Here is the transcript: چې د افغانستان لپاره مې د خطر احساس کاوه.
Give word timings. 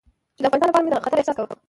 چې 0.35 0.41
د 0.41 0.45
افغانستان 0.47 0.61
لپاره 0.71 0.85
مې 0.85 0.91
د 0.93 0.97
خطر 1.05 1.17
احساس 1.19 1.35
کاوه. 1.37 1.55